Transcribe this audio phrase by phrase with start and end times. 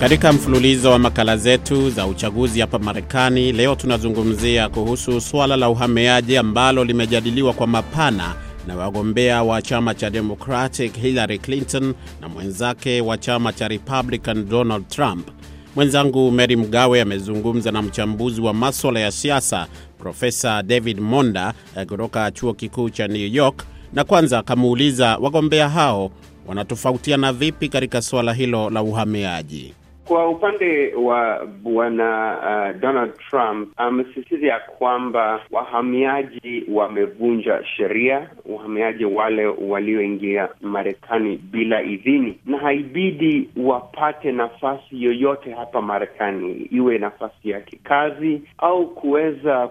[0.00, 6.36] Katika mfululizo wa makala zetu za uchaguzi hapa Marekani, leo tunazungumzia kuhusu suala la uhamiaji
[6.36, 8.34] ambalo limejadiliwa kwa mapana
[8.66, 14.88] na wagombea wa chama cha Democratic Hillary Clinton na mwenzake wa chama cha Republican Donald
[14.88, 15.28] Trump.
[15.76, 19.66] Mwenzangu Mary Mgawe amezungumza na mchambuzi wa maswala ya siasa
[19.98, 21.54] Profesa David Monda
[21.88, 26.10] kutoka chuo kikuu cha New York, na kwanza akamuuliza wagombea hao
[26.46, 29.74] wanatofautiana vipi katika suala hilo la uhamiaji.
[30.08, 32.36] Kwa upande wa bwana
[32.74, 42.38] uh, Donald Trump amesisitiza ya kwamba wahamiaji wamevunja sheria, wahamiaji wale walioingia Marekani bila idhini,
[42.46, 49.68] na haibidi wapate nafasi yoyote hapa Marekani, iwe nafasi ya kikazi au kuweza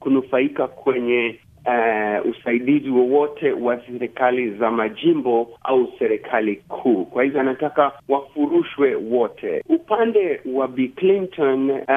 [0.00, 7.04] kunufaika kwenye Uh, usaidizi wowote wa serikali za majimbo au serikali kuu.
[7.04, 9.62] Kwa hivyo anataka wafurushwe wote.
[9.68, 11.90] Upande wa Bi Clinton uh,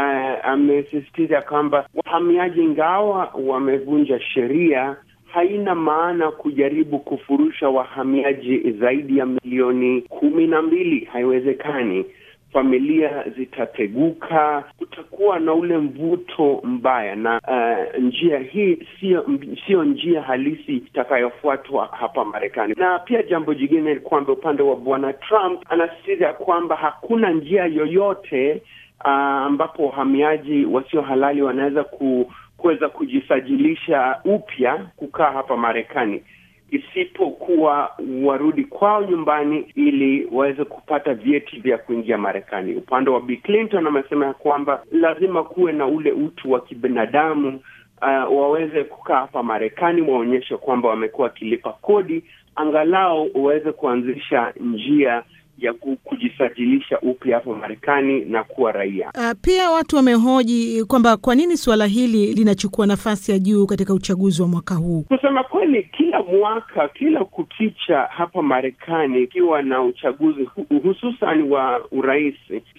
[0.44, 4.96] amesisitiza kwamba wahamiaji, ingawa wamevunja sheria,
[5.34, 11.06] haina maana kujaribu kufurusha wahamiaji zaidi ya milioni kumi na mbili.
[11.06, 12.06] Haiwezekani.
[12.54, 14.64] Familia zitateguka,
[14.94, 19.26] kutakuwa na ule mvuto mbaya, na uh, njia hii sio
[19.68, 22.74] sio njia halisi itakayofuatwa hapa Marekani.
[22.78, 28.62] Na pia jambo jingine ni kwamba upande wa bwana Trump anasisitiza kwamba hakuna njia yoyote
[29.06, 36.24] uh, ambapo wahamiaji wasio halali wanaweza ku, kuweza kujisajilisha upya kukaa hapa Marekani
[36.72, 37.92] isipokuwa
[38.24, 42.76] warudi kwao nyumbani ili waweze kupata vyeti vya kuingia Marekani.
[42.76, 47.60] Upande wa Bi Clinton amesema ya kwamba lazima kuwe na ule utu wa kibinadamu,
[48.02, 52.24] uh, waweze kukaa hapa Marekani, waonyeshe kwamba wamekuwa wakilipa kodi,
[52.56, 55.24] angalau waweze kuanzisha njia
[55.58, 59.12] ya kujisajilisha upya hapa Marekani na kuwa raia.
[59.18, 64.42] Uh, pia watu wamehoji kwamba kwa nini suala hili linachukua nafasi ya juu katika uchaguzi
[64.42, 65.02] wa mwaka huu.
[65.02, 70.50] Kusema kweli, kila mwaka, kila kukicha hapa Marekani ikiwa na uchaguzi
[70.84, 72.36] hususan wa urais,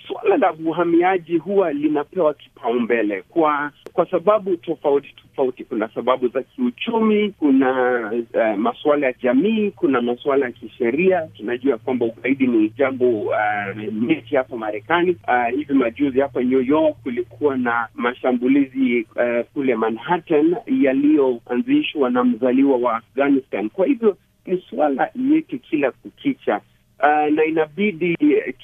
[0.09, 5.65] suala la uhamiaji huwa linapewa kipaumbele kwa kwa sababu tofauti tofauti.
[5.65, 8.01] Kuna sababu za kiuchumi, kuna
[8.35, 11.29] uh, masuala ya jamii, kuna masuala ya kisheria.
[11.37, 13.35] Tunajua kwamba ugaidi ni jambo
[13.93, 15.11] nyeti uh, hapa Marekani.
[15.29, 22.77] Uh, hivi majuzi hapa New York kulikuwa na mashambulizi uh, kule Manhattan yaliyoanzishwa na mzaliwa
[22.77, 23.71] wa Afghanistan.
[23.71, 26.61] Kwa hivyo ni suala nyeti kila kukicha,
[27.03, 28.17] uh, na inabidi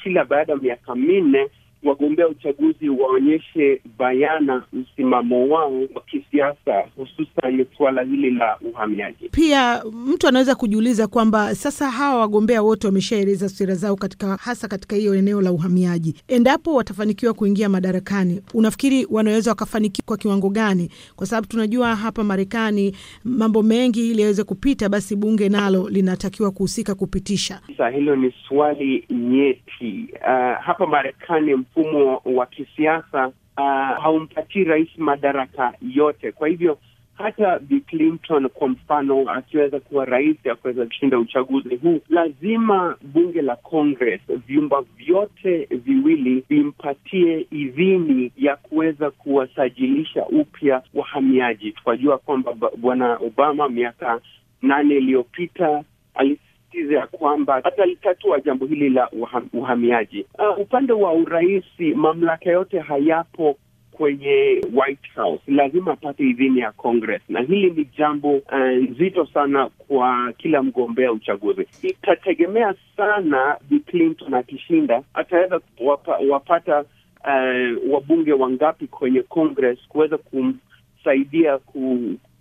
[0.03, 1.47] kila baada ya miaka minne
[1.83, 9.29] wagombea uchaguzi waonyeshe bayana msimamo wao wa kisiasa, hususan suala hili la uhamiaji.
[9.29, 14.97] Pia mtu anaweza kujiuliza kwamba sasa hawa wagombea wote wameshaeleza sera zao katika hasa katika
[14.97, 16.15] hiyo eneo la uhamiaji.
[16.29, 20.91] Endapo watafanikiwa kuingia madarakani, unafikiri wanaweza wakafanikiwa kwa kiwango gani?
[21.17, 26.95] Kwa sababu tunajua hapa Marekani mambo mengi, ili yaweze kupita, basi bunge nalo linatakiwa kuhusika
[26.95, 27.61] kupitisha.
[27.67, 30.09] Sasa hilo ni swali nyeti.
[30.15, 36.33] Uh, hapa Marekani mfumo wa kisiasa uh, haumpatii rais madaraka yote.
[36.33, 36.79] Kwa hivyo
[37.15, 43.57] hata Bi Clinton kwa mfano akiweza kuwa rais, akuweza kushinda uchaguzi huu, lazima bunge la
[43.57, 51.73] Congress, vyumba vyote viwili vimpatie idhini ya kuweza kuwasajilisha upya wahamiaji.
[51.73, 54.21] Tukajua kwamba bwana Obama miaka
[54.63, 55.85] nane iliyopita
[56.91, 59.09] ya kwamba hata litatua jambo hili la
[59.53, 60.27] uhamiaji.
[60.39, 61.65] Uh, upande wa urais
[61.95, 63.57] mamlaka yote hayapo
[64.01, 68.59] kwenye White House, lazima apate idhini ya Congress, na hili ni jambo uh,
[68.91, 71.67] nzito sana kwa kila mgombea uchaguzi.
[71.83, 81.59] Itategemea sana Bi Clinton akishinda, ataweza wapa, wapata uh, wabunge wangapi kwenye Congress kuweza kumsaidia
[81.59, 81.99] ku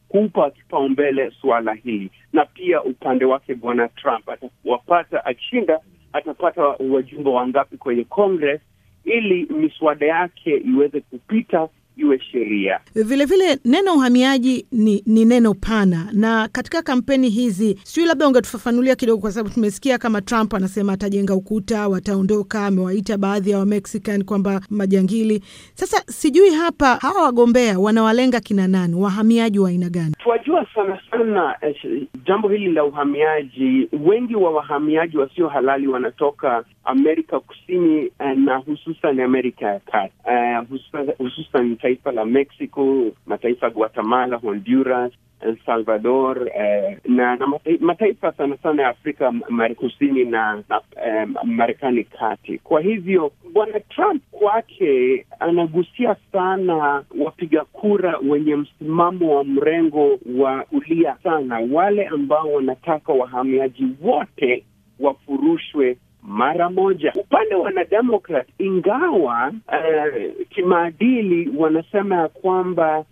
[0.09, 5.79] kupa kipaumbele suala hili, na pia upande wake bwana Trump atawapata, akishinda
[6.13, 8.61] atapata wajumbe wangapi kwenye Congress
[9.05, 11.67] ili miswada yake iweze kupita
[12.01, 12.79] iwe sheria.
[12.95, 19.21] Vilevile neno uhamiaji ni, ni neno pana, na katika kampeni hizi sijui, labda ungetufafanulia kidogo,
[19.21, 25.43] kwa sababu tumesikia kama Trump anasema atajenga ukuta, wataondoka, amewaita baadhi ya Wamexican kwamba majangili.
[25.73, 30.15] Sasa sijui hapa hawa wagombea wanawalenga kina nani, wahamiaji wa aina gani?
[30.23, 37.39] Tuwajua sana sana eh, jambo hili la uhamiaji, wengi wa wahamiaji wasio halali wanatoka Amerika
[37.39, 43.71] Kusini eh, na hususan Amerika ya Kati eh, hususan, hususan taifa la Mexico, mataifa ya
[43.73, 47.47] Guatemala, Honduras El Salvador eh, na, na
[47.79, 49.33] mataifa sana sana ya Afrika
[49.75, 52.57] Kusini na, na eh, Marekani kati.
[52.57, 61.15] Kwa hivyo bwana Trump kwake anagusia sana wapiga kura wenye msimamo wa mrengo wa kulia
[61.23, 64.63] sana, wale ambao wanataka wahamiaji wote
[64.99, 65.97] wafurushwe
[66.29, 67.13] mara moja.
[67.15, 73.05] Upande wa wanademokrat, ingawa uh, kimaadili wanasema ya kwamba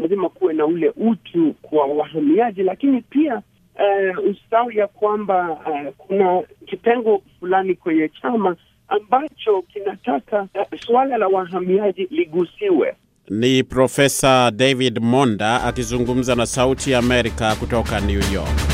[0.00, 3.42] lazima kuwe na ule utu kwa wahamiaji, lakini pia
[3.76, 8.56] uh, ustawi ya kwamba uh, kuna kitengo fulani kwenye chama
[8.88, 12.94] ambacho kinataka uh, suala la wahamiaji ligusiwe.
[13.30, 18.71] Ni Profesa David Monda akizungumza na Sauti ya Amerika kutoka New York.